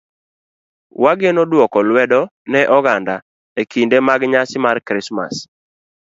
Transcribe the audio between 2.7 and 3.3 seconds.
oganda